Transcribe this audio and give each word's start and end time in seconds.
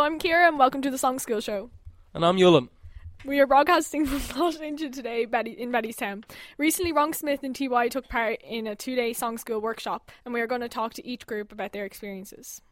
Hello, 0.00 0.10
I'm 0.10 0.18
Ciara, 0.18 0.48
and 0.48 0.58
welcome 0.58 0.80
to 0.80 0.90
the 0.90 0.96
Song 0.96 1.18
School 1.18 1.42
Show. 1.42 1.68
And 2.14 2.24
I'm 2.24 2.38
Iollann. 2.38 2.70
We 3.26 3.38
are 3.38 3.46
broadcasting 3.46 4.06
from 4.06 4.20
Ballinge 4.20 4.90
today 4.90 5.26
Betty, 5.26 5.50
in 5.50 5.70
Bettystown. 5.70 6.24
Recently, 6.56 6.90
Ron 6.90 7.12
Smith 7.12 7.40
and 7.42 7.54
TY 7.54 7.88
took 7.88 8.08
part 8.08 8.40
in 8.42 8.66
a 8.66 8.74
two 8.74 8.96
day 8.96 9.12
song 9.12 9.36
school 9.36 9.60
workshop, 9.60 10.10
and 10.24 10.32
we 10.32 10.40
are 10.40 10.46
going 10.46 10.62
to 10.62 10.70
talk 10.70 10.94
to 10.94 11.06
each 11.06 11.26
group 11.26 11.52
about 11.52 11.72
their 11.72 11.84
experiences. 11.84 12.62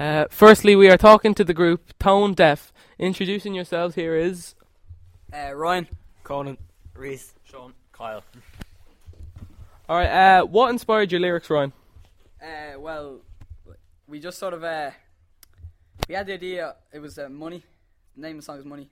Uh, 0.00 0.24
firstly, 0.30 0.74
we 0.74 0.90
are 0.90 0.96
talking 0.96 1.32
to 1.34 1.44
the 1.44 1.54
group 1.54 1.96
Tone 2.00 2.34
Deaf. 2.34 2.72
Introducing 2.98 3.54
yourselves 3.54 3.94
here 3.94 4.16
is. 4.16 4.56
Uh, 5.32 5.54
Ryan. 5.54 5.86
Conan. 6.24 6.58
Reese. 6.92 7.34
Sean. 7.44 7.72
Kyle. 7.92 8.24
Alright, 9.88 10.10
uh, 10.10 10.42
what 10.44 10.70
inspired 10.70 11.12
your 11.12 11.20
lyrics, 11.20 11.48
Ryan? 11.48 11.72
Uh, 12.42 12.80
well, 12.80 13.20
we 14.08 14.18
just 14.18 14.40
sort 14.40 14.54
of 14.54 14.64
uh, 14.64 14.90
we 16.06 16.14
had 16.14 16.26
the 16.26 16.34
idea. 16.34 16.76
It 16.92 17.00
was 17.00 17.18
uh, 17.18 17.28
money. 17.28 17.64
The 18.14 18.22
name 18.22 18.36
of 18.36 18.42
the 18.42 18.44
song 18.44 18.58
is 18.58 18.64
money. 18.64 18.90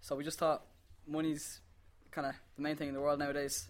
So 0.00 0.16
we 0.16 0.24
just 0.24 0.38
thought 0.38 0.62
money's 1.06 1.60
kind 2.10 2.26
of 2.26 2.34
the 2.56 2.62
main 2.62 2.76
thing 2.76 2.88
in 2.88 2.94
the 2.94 3.00
world 3.00 3.18
nowadays. 3.18 3.68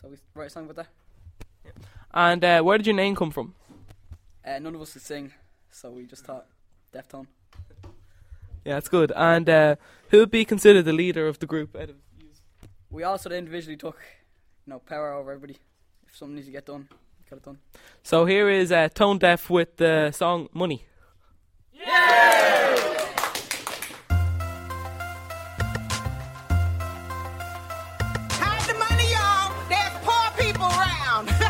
So 0.00 0.08
we 0.08 0.16
wrote 0.34 0.46
a 0.46 0.50
song 0.50 0.64
about 0.64 0.76
that. 0.76 1.72
And 2.12 2.44
uh, 2.44 2.62
where 2.62 2.78
did 2.78 2.86
your 2.86 2.96
name 2.96 3.14
come 3.14 3.30
from? 3.30 3.54
Uh, 4.44 4.58
none 4.58 4.74
of 4.74 4.80
us 4.80 4.92
could 4.92 5.02
sing, 5.02 5.32
so 5.70 5.90
we 5.90 6.06
just 6.06 6.24
thought 6.24 6.46
Deftone. 6.94 7.26
Yeah, 8.64 8.74
that's 8.74 8.88
good. 8.88 9.12
And 9.14 9.48
uh, 9.48 9.76
who 10.10 10.18
would 10.18 10.30
be 10.30 10.44
considered 10.44 10.84
the 10.84 10.92
leader 10.92 11.26
of 11.28 11.38
the 11.38 11.46
group 11.46 11.76
out 11.76 11.90
of? 11.90 11.96
We 12.90 13.02
also 13.02 13.30
individually 13.30 13.76
took, 13.76 14.00
you 14.66 14.72
know, 14.72 14.78
power 14.78 15.12
over 15.12 15.32
everybody. 15.32 15.58
If 16.08 16.16
something 16.16 16.36
needs 16.36 16.46
to 16.46 16.52
get 16.52 16.66
done, 16.66 16.88
get 17.28 17.38
it 17.38 17.44
done. 17.44 17.58
So 18.02 18.24
here 18.24 18.48
is 18.48 18.72
uh, 18.72 18.88
Tone 18.88 19.18
Deaf 19.18 19.50
with 19.50 19.76
the 19.76 20.12
song 20.12 20.48
Money. 20.52 20.84
Hide 28.40 28.64
the 28.70 28.74
money, 28.84 29.08
y'all. 29.16 29.52
There's 29.68 29.96
poor 30.06 30.26
people 30.42 30.66
around. 30.80 31.26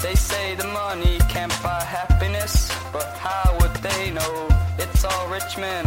They 0.00 0.14
say 0.14 0.54
the 0.54 0.68
money 0.68 1.18
can't 1.28 1.52
buy 1.62 1.82
happiness, 1.82 2.70
but 2.92 3.08
how 3.18 3.56
would 3.60 3.74
they 3.76 4.10
know? 4.12 4.48
It's 4.78 5.04
all 5.04 5.28
rich 5.28 5.56
men 5.58 5.84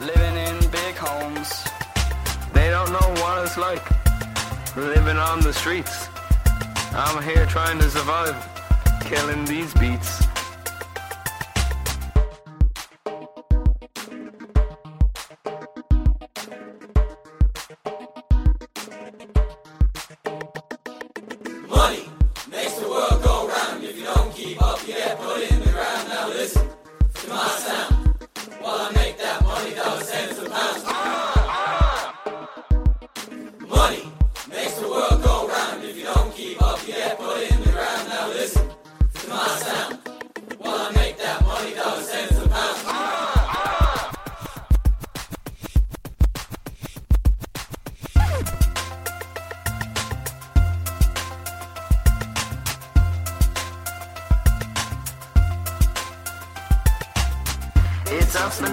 living 0.00 0.36
in 0.36 0.58
big 0.70 0.94
homes. 0.96 1.48
They 2.52 2.68
don't 2.68 2.92
know 2.92 3.08
what 3.22 3.44
it's 3.44 3.56
like 3.56 3.82
living 4.76 5.16
on 5.16 5.40
the 5.40 5.52
streets. 5.52 6.08
I'm 6.94 7.22
here 7.22 7.46
trying 7.46 7.78
to 7.78 7.88
survive, 7.88 8.36
killing 9.00 9.44
these 9.46 9.72
beats. 9.74 10.26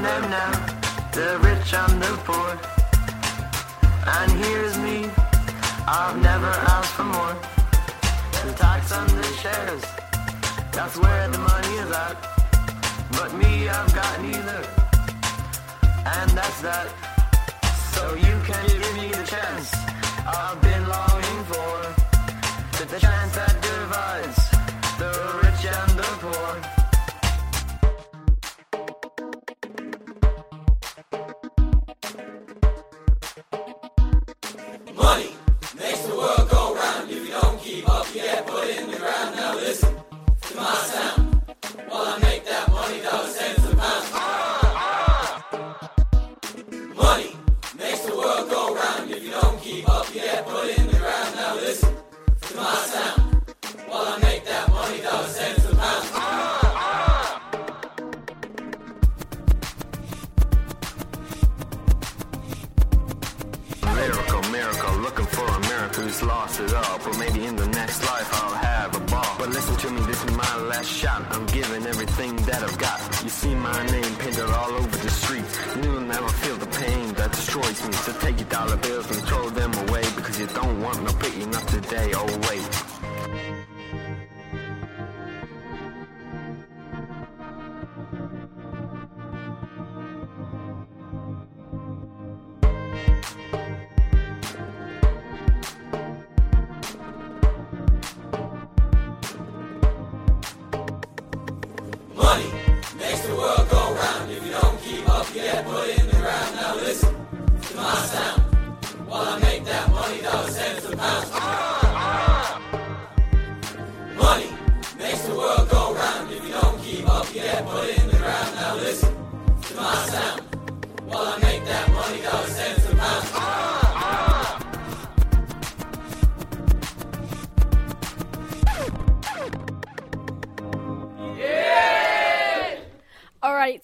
Them 0.09 0.29
now, 0.31 0.51
the 1.17 1.27
rich 1.47 1.69
and 1.81 1.95
the 2.01 2.13
poor. 2.27 2.51
And 4.17 4.31
here's 4.43 4.75
me, 4.87 4.97
I've 5.99 6.17
never 6.29 6.51
asked 6.75 6.93
for 6.97 7.07
more. 7.17 7.35
The 8.45 8.53
tax 8.63 8.91
on 8.91 9.07
the 9.19 9.29
shares, 9.41 9.83
that's 10.75 10.97
where 11.03 11.27
the 11.35 11.41
money 11.51 11.73
is 11.83 11.91
at. 12.05 12.17
But 13.17 13.29
me, 13.41 13.69
I've 13.77 13.93
got 14.01 14.13
neither, 14.27 14.61
and 16.17 16.29
that's 16.39 16.59
that. 16.67 16.87
So 17.93 18.03
you 18.27 18.35
can 18.49 18.63
give 18.67 18.93
me 19.01 19.07
the 19.19 19.25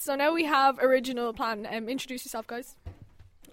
so 0.06 0.16
now 0.16 0.31
we 0.31 0.46
have 0.46 0.78
original 0.78 1.34
plan. 1.34 1.68
Um, 1.69 1.90
introduce 1.90 2.25
yourself, 2.25 2.46
guys. 2.46 2.75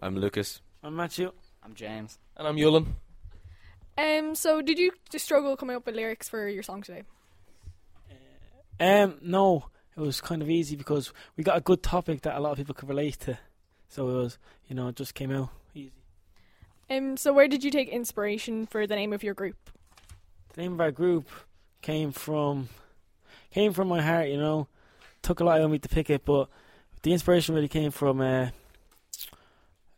I'm 0.03 0.19
Lucas. 0.19 0.61
I'm 0.83 0.95
Matthew. 0.95 1.33
I'm 1.63 1.73
James. 1.75 2.19
And 2.37 2.47
I'm 2.47 2.57
Iollann. 2.57 2.89
Um, 3.97 4.35
so 4.35 4.61
did 4.61 4.79
you 4.79 4.93
just 5.09 5.25
struggle 5.25 5.57
coming 5.57 5.77
up 5.77 5.87
with 5.87 5.95
lyrics 5.95 6.29
for 6.29 6.47
your 6.47 6.63
song 6.63 6.83
today? 6.83 7.05
Um, 8.79 9.17
no, 9.23 9.65
it 9.97 10.01
was 10.01 10.21
kind 10.21 10.43
of 10.43 10.51
easy 10.51 10.77
because 10.77 11.15
we 11.39 11.45
got 11.45 11.57
a 11.57 11.63
good 11.63 11.83
topic 11.83 12.21
that 12.23 12.37
a 12.37 12.41
lot 12.41 12.53
of 12.53 12.59
people 12.59 12.75
could 12.75 12.91
relate 12.91 13.19
to. 13.21 13.39
So 13.89 14.11
it 14.11 14.13
was, 14.13 14.39
you 14.69 14.77
know, 14.77 14.89
it 14.89 14.97
just 14.97 15.15
came 15.15 15.31
out 15.31 15.49
easy. 15.75 16.05
Um, 16.91 17.17
so 17.17 17.33
where 17.33 17.49
did 17.49 17.65
you 17.65 17.71
take 17.71 17.89
inspiration 17.89 18.67
for 18.67 18.87
the 18.87 18.95
name 18.95 19.15
of 19.15 19.23
your 19.23 19.33
group? 19.33 19.57
The 20.53 20.61
name 20.61 20.75
of 20.75 20.83
our 20.83 20.93
group 20.93 21.31
came 21.81 22.13
from 22.13 22.69
came 23.51 23.73
from 23.73 23.89
my 23.89 24.03
heart, 24.03 24.29
you 24.29 24.37
know. 24.37 24.69
Took 25.23 25.41
a 25.41 25.45
lot 25.45 25.61
of 25.61 25.71
me 25.71 25.79
to 25.79 25.89
pick 25.89 26.11
it, 26.11 26.25
but 26.25 26.49
the 27.03 27.13
inspiration 27.13 27.55
really 27.55 27.69
came 27.69 27.91
from. 27.91 28.21
Uh, 28.21 28.49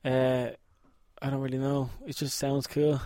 uh, 0.05 0.50
I 1.21 1.31
don't 1.31 1.41
really 1.41 1.59
know. 1.59 1.91
It 2.06 2.17
just 2.17 2.38
sounds 2.38 2.67
cool. 2.67 3.00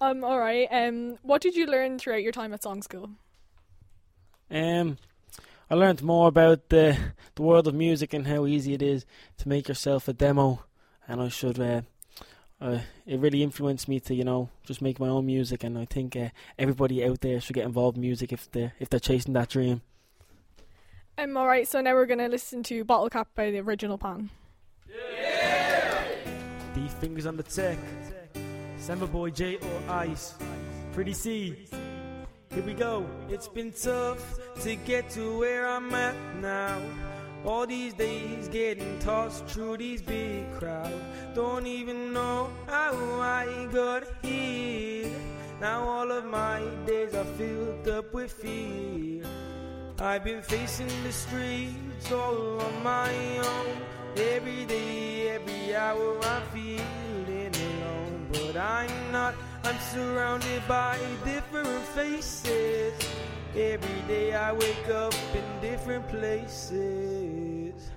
Um, 0.00 0.24
all 0.24 0.38
right. 0.38 0.66
Um, 0.70 1.18
what 1.22 1.40
did 1.40 1.54
you 1.54 1.66
learn 1.66 1.98
throughout 1.98 2.22
your 2.22 2.32
time 2.32 2.52
at 2.52 2.62
song 2.62 2.82
school? 2.82 3.10
Um, 4.50 4.98
I 5.70 5.74
learned 5.74 6.02
more 6.02 6.28
about 6.28 6.68
the 6.68 6.98
the 7.34 7.42
world 7.42 7.66
of 7.66 7.74
music 7.74 8.12
and 8.12 8.26
how 8.26 8.46
easy 8.46 8.74
it 8.74 8.82
is 8.82 9.06
to 9.38 9.48
make 9.48 9.68
yourself 9.68 10.08
a 10.08 10.12
demo, 10.12 10.64
and 11.08 11.20
I 11.22 11.28
should. 11.28 11.58
Uh, 11.58 11.82
uh, 12.60 12.80
it 13.06 13.18
really 13.20 13.42
influenced 13.42 13.88
me 13.88 14.00
to 14.00 14.14
you 14.14 14.24
know 14.24 14.48
just 14.64 14.82
make 14.82 15.00
my 15.00 15.08
own 15.08 15.26
music, 15.26 15.64
and 15.64 15.78
I 15.78 15.84
think 15.84 16.16
uh, 16.16 16.28
everybody 16.58 17.04
out 17.04 17.20
there 17.20 17.40
should 17.40 17.54
get 17.54 17.66
involved 17.66 17.96
in 17.96 18.02
music 18.02 18.32
if 18.32 18.50
they 18.50 18.72
if 18.78 18.88
they're 18.88 19.00
chasing 19.00 19.32
that 19.34 19.50
dream. 19.50 19.82
Um, 21.16 21.36
all 21.36 21.46
right. 21.46 21.66
So 21.66 21.80
now 21.80 21.94
we're 21.94 22.06
gonna 22.06 22.28
listen 22.28 22.62
to 22.64 22.84
Bottle 22.84 23.08
Cap 23.08 23.28
by 23.34 23.50
the 23.50 23.60
original 23.60 23.98
Pan. 23.98 24.30
D 26.74 26.88
fingers 27.00 27.26
on 27.26 27.36
the 27.36 27.42
tech. 27.42 27.78
Samba 28.78 29.06
boy 29.06 29.30
J 29.30 29.56
or 29.56 29.90
Ice. 29.90 30.34
Pretty 30.92 31.12
C. 31.12 31.66
Here 32.50 32.62
we 32.64 32.74
go. 32.74 33.06
It's 33.28 33.48
been 33.48 33.72
tough 33.72 34.38
to 34.62 34.76
get 34.76 35.10
to 35.10 35.38
where 35.38 35.66
I'm 35.68 35.94
at 35.94 36.16
now. 36.40 36.80
All 37.44 37.66
these 37.66 37.94
days 37.94 38.48
getting 38.48 38.98
tossed 39.00 39.46
through 39.46 39.76
these 39.76 40.02
big 40.02 40.52
crowds. 40.58 40.94
Don't 41.34 41.66
even 41.66 42.12
know 42.12 42.50
how 42.66 42.94
I 43.20 43.68
got 43.72 44.04
here. 44.22 45.10
Now 45.60 45.82
all 45.82 46.10
of 46.10 46.24
my 46.24 46.62
days 46.86 47.14
are 47.14 47.24
filled 47.24 47.86
up 47.88 48.12
with 48.12 48.32
fear. 48.32 49.24
I've 50.00 50.24
been 50.24 50.42
facing 50.42 50.90
the 51.04 51.12
streets 51.12 52.10
all 52.10 52.60
on 52.60 52.82
my 52.82 53.12
own. 53.38 53.76
Every 54.16 54.64
day, 54.64 55.28
every 55.30 55.74
hour, 55.74 56.18
I'm 56.24 56.42
feeling 56.52 57.54
alone. 57.54 58.26
But 58.32 58.56
I'm 58.56 59.12
not, 59.12 59.34
I'm 59.62 59.78
surrounded 59.78 60.62
by 60.66 60.98
different 61.24 61.84
faces. 61.94 62.94
Every 63.56 64.00
day 64.08 64.34
I 64.34 64.52
wake 64.52 64.88
up 64.88 65.14
in 65.32 65.60
different 65.60 66.08
places. 66.08 67.90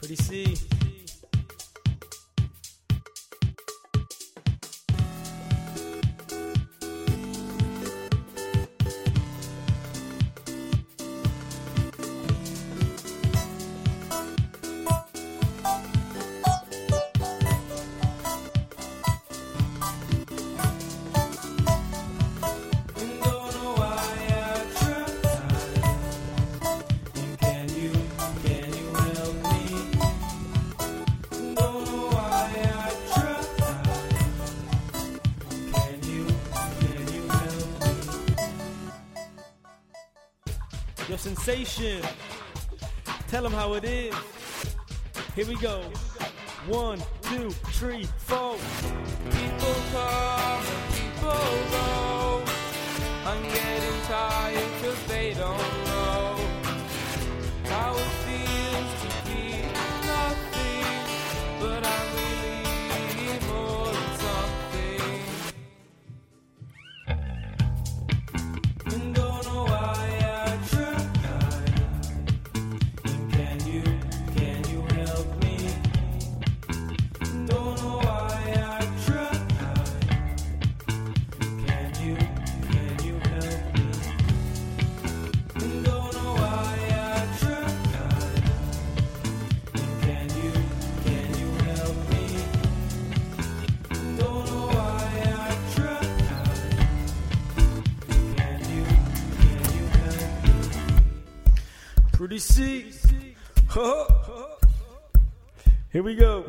Pretty 0.00 0.16
C. 0.16 0.69
sensation. 41.70 42.08
Tell 43.28 43.42
them 43.42 43.52
how 43.52 43.74
it 43.74 43.84
is. 43.84 44.14
Here 45.34 45.46
we 45.46 45.56
go. 45.56 45.82
One, 46.66 47.00
two, 47.22 47.50
three, 47.50 48.04
four. 48.18 48.56
People 49.30 49.74
come 49.92 50.19
Pretty 102.30 102.42
sick. 102.42 102.94
Here 105.92 106.04
we 106.04 106.14
go. 106.14 106.44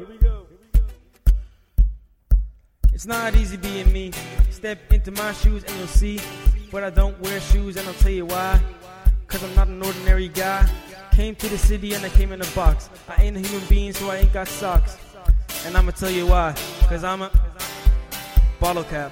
It's 2.94 3.08
not 3.08 3.36
easy 3.36 3.58
being 3.58 3.92
me. 3.92 4.12
Step 4.52 4.78
into 4.94 5.10
my 5.10 5.34
shoes 5.34 5.64
and 5.64 5.76
you'll 5.78 5.88
see. 5.88 6.20
But 6.72 6.84
I 6.84 6.92
don't 6.92 7.20
wear 7.20 7.40
shoes 7.40 7.78
and 7.78 7.88
I'll 7.88 7.96
tell 7.96 8.12
you 8.12 8.28
why. 8.28 8.62
Cause 9.26 9.44
I'm 9.44 9.56
not 9.56 9.70
an 9.70 9.82
ordinary 9.82 10.28
guy. 10.28 10.70
Came 11.14 11.34
to 11.38 11.50
the 11.50 11.58
city 11.58 11.96
and 11.96 12.06
I 12.06 12.10
came 12.10 12.32
in 12.32 12.40
a 12.40 12.52
box. 12.54 12.92
I 13.10 13.24
ain't 13.24 13.38
a 13.38 13.40
human 13.40 13.68
being 13.68 13.92
so 13.92 14.12
I 14.12 14.18
ain't 14.18 14.34
got 14.34 14.48
socks. 14.50 15.00
And 15.66 15.76
I'ma 15.76 15.94
tell 15.94 16.12
you 16.12 16.28
why. 16.28 16.54
Cause 16.82 17.04
I'm 17.04 17.24
a 17.24 17.32
bottle 18.60 18.84
cap. 18.84 19.12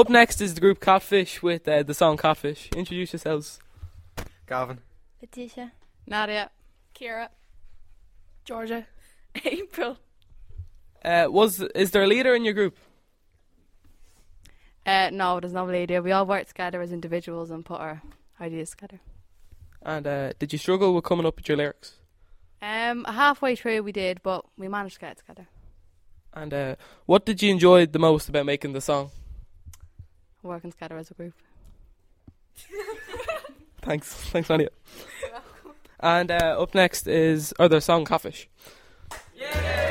Up 0.00 0.08
next 0.08 0.40
is 0.40 0.54
the 0.54 0.62
group 0.62 0.80
Catfish 0.80 1.42
with 1.42 1.68
uh, 1.68 1.82
the 1.82 1.92
song 1.92 2.16
Catfish. 2.16 2.70
Introduce 2.74 3.12
yourselves. 3.12 3.60
Gavin. 4.46 4.78
Letitia. 5.20 5.72
Nadia. 6.06 6.48
Kira. 6.94 7.28
Georgia. 8.46 8.86
April. 9.44 9.98
Uh, 11.04 11.26
was 11.28 11.60
is 11.74 11.90
there 11.90 12.02
a 12.02 12.06
leader 12.06 12.34
in 12.34 12.46
your 12.46 12.54
group? 12.54 12.78
Uh, 14.86 15.10
no, 15.12 15.38
there's 15.38 15.52
no 15.52 15.66
leader. 15.66 16.00
We 16.00 16.12
all 16.12 16.24
work 16.24 16.48
together 16.48 16.80
as 16.80 16.92
individuals 16.92 17.50
and 17.50 17.62
put 17.62 17.78
our 17.78 18.00
ideas 18.40 18.70
together. 18.70 19.00
And 19.82 20.06
uh, 20.06 20.32
did 20.38 20.54
you 20.54 20.58
struggle 20.58 20.94
with 20.94 21.04
coming 21.04 21.26
up 21.26 21.36
with 21.36 21.46
your 21.46 21.58
lyrics? 21.58 21.96
Um, 22.62 23.04
halfway 23.04 23.54
through 23.54 23.82
we 23.82 23.92
did, 23.92 24.22
but 24.22 24.46
we 24.56 24.66
managed 24.66 24.94
to 24.94 25.00
get 25.00 25.12
it 25.12 25.18
together. 25.18 25.48
And 26.32 26.54
uh, 26.54 26.76
what 27.04 27.26
did 27.26 27.42
you 27.42 27.50
enjoy 27.50 27.84
the 27.84 27.98
most 27.98 28.30
about 28.30 28.46
making 28.46 28.72
the 28.72 28.80
song? 28.80 29.10
Working 30.42 30.72
together 30.72 30.96
as 30.96 31.10
a 31.10 31.14
group. 31.14 31.34
Thanks, 33.82 34.12
thanks, 34.12 34.48
Nadia. 34.50 34.68
And 36.00 36.30
uh, 36.30 36.56
up 36.60 36.74
next 36.74 37.06
is 37.06 37.54
or 37.58 37.68
their 37.68 37.80
song 37.80 38.04
Catfish. 38.04 38.46
Got 39.10 39.89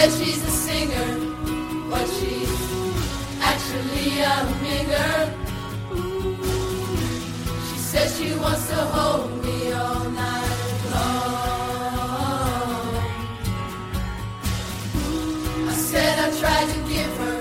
Said 0.00 0.12
she's 0.24 0.42
a 0.42 0.50
singer, 0.50 1.10
but 1.90 2.06
she's 2.08 2.60
actually 3.42 4.08
a 4.22 4.34
nigger. 4.64 5.14
She 7.68 7.78
said 7.78 8.08
she 8.16 8.28
wants 8.36 8.64
to 8.70 8.76
hold 8.76 9.44
me 9.44 9.72
all 9.72 10.04
night 10.08 10.80
long. 10.94 11.20
I 15.68 15.70
said 15.74 16.14
I 16.18 16.30
tried 16.40 16.68
to 16.74 16.78
give 16.88 17.12
her 17.18 17.40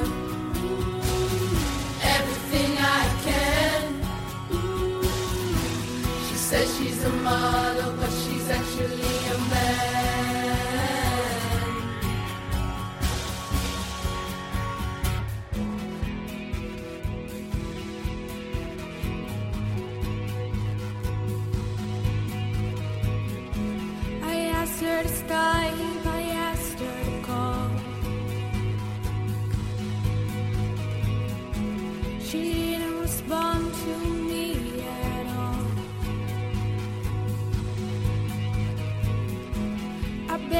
everything 2.16 2.72
I 2.78 3.02
can. 3.24 3.82
She 6.28 6.36
says 6.36 6.68
she's 6.78 7.02
a 7.06 7.08
model, 7.24 7.69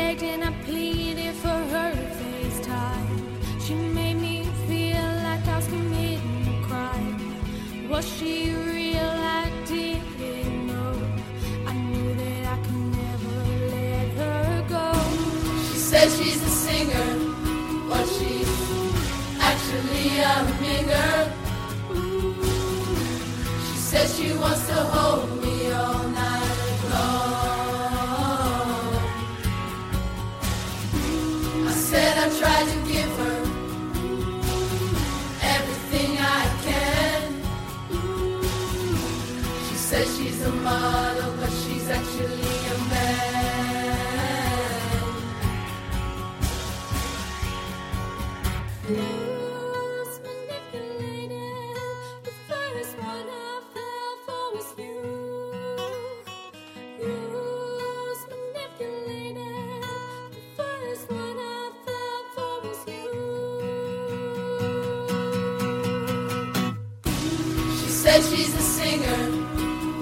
begged 0.10 0.24
and 0.24 0.44
I 0.44 0.52
pleaded 0.64 1.36
for 1.36 1.60
her 1.74 1.92
to 1.92 2.06
FaceTime. 2.20 3.10
She 3.64 3.74
made 3.76 4.16
me 4.16 4.44
feel 4.68 5.08
like 5.28 5.46
I 5.48 5.56
was 5.58 5.68
committing 5.68 6.48
a 6.48 6.68
crime. 6.68 7.90
Was 7.90 8.06
she 8.18 8.54
real? 8.54 9.12
I 9.42 9.52
didn't 9.68 10.68
know. 10.68 10.94
I 11.68 11.74
knew 11.74 12.14
that 12.22 12.42
I 12.54 12.58
could 12.66 12.88
never 13.02 13.36
let 13.76 14.08
her 14.22 14.66
go. 14.76 14.88
She 15.70 15.80
says 15.92 16.10
she's 16.18 16.42
a 16.42 16.54
singer, 16.66 17.10
but 17.90 18.06
she's 18.16 18.52
actually 19.50 20.10
a 20.34 20.36
nigger. 20.64 21.18
She 23.68 23.78
says 23.90 24.08
she 24.18 24.34
wants 24.34 24.66
to 24.68 24.74
hold 24.74 25.39
said 68.12 68.24
she's 68.24 68.56
a 68.56 68.62
singer, 68.62 69.22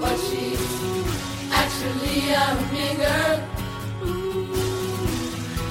but 0.00 0.16
she's 0.16 0.66
actually 1.52 2.20
a 2.30 2.46
nigger. 2.74 3.26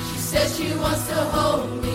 She 0.07 0.17
says 0.29 0.55
she 0.55 0.67
wants 0.75 1.07
to 1.07 1.15
hold 1.15 1.81
me 1.81 1.86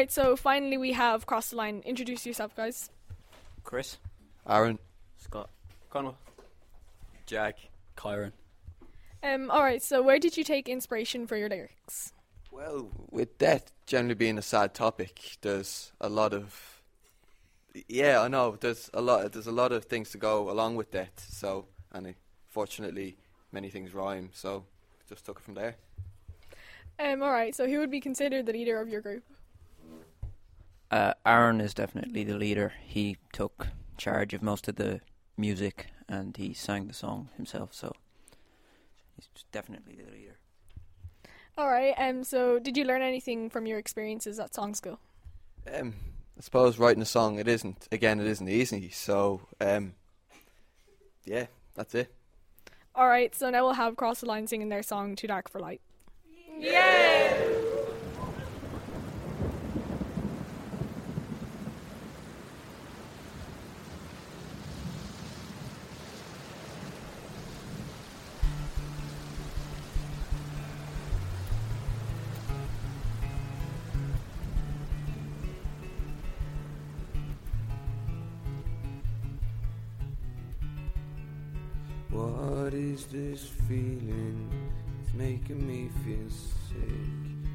right, 0.00 0.10
so 0.10 0.34
finally 0.34 0.78
we 0.78 0.92
have 0.92 1.26
crossed 1.26 1.50
the 1.50 1.56
line. 1.56 1.82
Introduce 1.84 2.24
yourself, 2.24 2.56
guys. 2.56 2.90
Chris. 3.64 3.98
Aaron. 4.48 4.78
Scott. 5.18 5.50
Connell. 5.90 6.16
Jack. 7.26 7.58
Kyron. 7.96 8.32
Um, 9.22 9.50
all 9.50 9.62
right, 9.62 9.82
so 9.82 10.00
where 10.00 10.18
did 10.18 10.38
you 10.38 10.44
take 10.44 10.68
inspiration 10.68 11.26
for 11.26 11.36
your 11.36 11.50
lyrics? 11.50 12.14
Well, 12.50 12.88
with 13.10 13.36
death 13.36 13.72
generally 13.86 14.14
being 14.14 14.38
a 14.38 14.42
sad 14.42 14.72
topic, 14.72 15.36
there's 15.42 15.92
a 16.00 16.08
lot 16.08 16.32
of 16.32 16.82
yeah, 17.86 18.22
I 18.22 18.28
know. 18.28 18.56
There's 18.58 18.90
a 18.94 19.00
lot. 19.00 19.30
There's 19.32 19.46
a 19.46 19.52
lot 19.52 19.70
of 19.70 19.84
things 19.84 20.10
to 20.10 20.18
go 20.18 20.50
along 20.50 20.74
with 20.74 20.90
death. 20.90 21.24
So, 21.28 21.66
and 21.92 22.14
fortunately, 22.48 23.16
many 23.52 23.68
things 23.68 23.94
rhyme. 23.94 24.30
So, 24.32 24.64
just 25.08 25.24
took 25.24 25.38
it 25.38 25.44
from 25.44 25.54
there. 25.54 25.76
Um, 26.98 27.22
all 27.22 27.30
right, 27.30 27.54
so 27.54 27.68
who 27.68 27.78
would 27.78 27.90
be 27.90 28.00
considered 28.00 28.46
the 28.46 28.52
leader 28.52 28.80
of 28.80 28.88
your 28.88 29.02
group? 29.02 29.22
Uh, 30.90 31.14
Aaron 31.24 31.60
is 31.60 31.72
definitely 31.74 32.24
the 32.24 32.36
leader. 32.36 32.72
He 32.84 33.16
took 33.32 33.68
charge 33.96 34.34
of 34.34 34.42
most 34.42 34.66
of 34.66 34.76
the 34.76 35.00
music 35.36 35.88
and 36.08 36.36
he 36.36 36.52
sang 36.52 36.88
the 36.88 36.94
song 36.94 37.28
himself, 37.36 37.72
so 37.72 37.92
he's 39.16 39.28
definitely 39.52 39.94
the 39.94 40.10
leader. 40.10 40.36
All 41.56 41.68
right, 41.68 41.94
um, 41.96 42.24
so 42.24 42.58
did 42.58 42.76
you 42.76 42.84
learn 42.84 43.02
anything 43.02 43.50
from 43.50 43.66
your 43.66 43.78
experiences 43.78 44.40
at 44.40 44.54
song 44.54 44.74
school? 44.74 44.98
Um, 45.72 45.94
I 46.36 46.40
suppose 46.40 46.78
writing 46.78 47.02
a 47.02 47.06
song, 47.06 47.38
it 47.38 47.46
isn't. 47.46 47.86
Again, 47.92 48.18
it 48.18 48.26
isn't 48.26 48.48
easy. 48.48 48.90
So, 48.90 49.42
um, 49.60 49.92
yeah, 51.24 51.46
that's 51.74 51.94
it. 51.94 52.12
All 52.94 53.08
right, 53.08 53.34
so 53.34 53.50
now 53.50 53.64
we'll 53.64 53.74
have 53.74 53.96
Cross 53.96 54.20
the 54.20 54.26
Line 54.26 54.46
singing 54.46 54.68
their 54.68 54.82
song 54.82 55.14
"Too 55.14 55.28
Dark 55.28 55.48
for 55.48 55.60
Light." 55.60 55.80
What 82.70 82.78
is 82.78 83.06
this 83.06 83.48
feeling? 83.66 84.48
It's 85.02 85.12
making 85.12 85.66
me 85.66 85.90
feel 86.04 86.30
sick. 86.30 86.78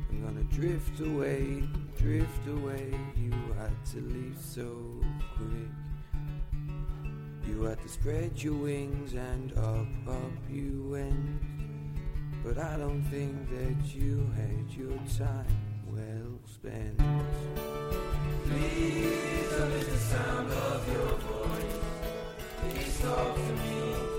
I'm 0.10 0.22
gonna 0.22 0.44
drift 0.52 1.00
away, 1.00 1.64
drift 1.98 2.46
away. 2.50 2.94
You 3.16 3.32
had 3.58 3.72
to 3.94 4.02
leave 4.02 4.36
so 4.38 4.68
quick. 5.38 5.72
You 7.48 7.64
had 7.64 7.82
to 7.82 7.88
spread 7.88 8.44
your 8.44 8.56
wings 8.56 9.14
and 9.14 9.58
up, 9.58 9.88
up 10.14 10.34
you 10.52 10.86
went. 10.92 11.40
But 12.44 12.58
I 12.58 12.76
don't 12.76 13.04
think 13.04 13.50
that 13.52 13.96
you 13.96 14.30
had 14.36 14.70
your 14.78 15.00
time 15.18 15.48
well 15.88 16.42
spent. 16.44 16.98
Please 18.50 19.50
don't 19.50 19.70
miss 19.70 19.88
the 19.88 19.98
sound 19.98 20.52
of 20.52 20.92
your 20.92 21.08
voice. 21.08 21.80
Please 22.60 23.00
talk 23.00 23.34
to 23.34 23.54
me. 23.54 24.15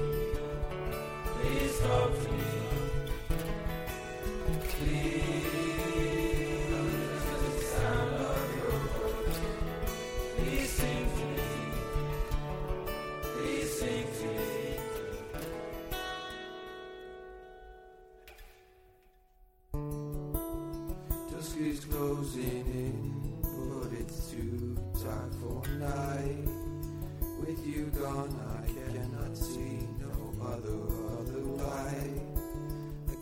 You 27.66 27.86
gone, 27.86 28.34
I 28.62 28.66
cannot 28.92 29.36
see 29.36 29.88
no 30.00 30.46
other 30.46 31.15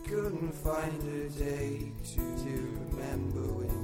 couldn't 0.07 0.53
find 0.53 1.01
a 1.01 1.29
day 1.29 1.91
to, 2.03 2.17
to 2.17 2.79
remember 2.91 3.41
when 3.57 3.74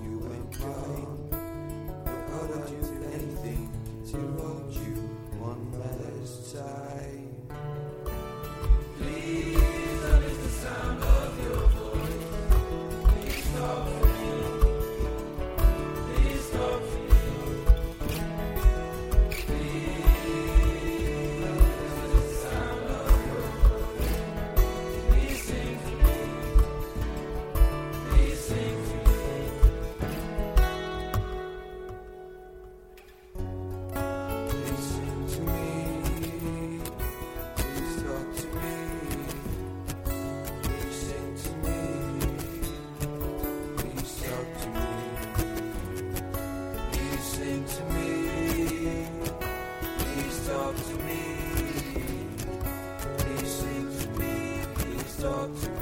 Please 55.31 55.80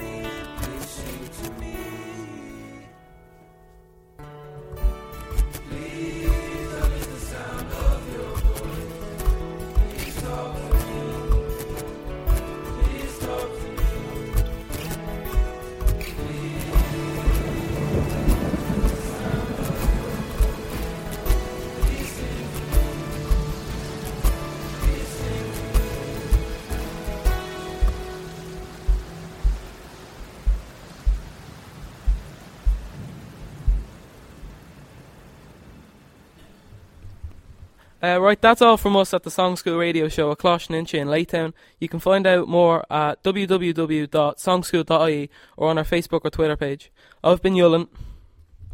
Uh, 38.02 38.18
right, 38.20 38.40
that's 38.40 38.62
all 38.62 38.76
from 38.78 38.96
us 38.96 39.12
at 39.12 39.24
the 39.24 39.30
Song 39.30 39.56
School 39.56 39.76
Radio 39.76 40.08
Show 40.08 40.30
at 40.32 40.38
Coláiste 40.38 40.70
na 40.70 40.76
hInse 40.78 40.94
in 40.94 41.08
Laytown. 41.08 41.52
You 41.78 41.88
can 41.88 42.00
find 42.00 42.26
out 42.26 42.48
more 42.48 42.84
at 42.90 43.22
www.songschool.ie 43.22 45.30
or 45.56 45.68
on 45.68 45.76
our 45.78 45.84
Facebook 45.84 46.20
or 46.24 46.30
Twitter 46.30 46.56
page. 46.56 46.90
I've 47.22 47.42
been 47.42 47.54
Iollann, 47.54 47.88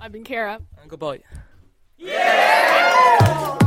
I've 0.01 0.13
been 0.13 0.25
Ciara. 0.25 0.61
and 0.81 0.89
goodbye. 0.89 1.21
Yeah! 1.99 3.59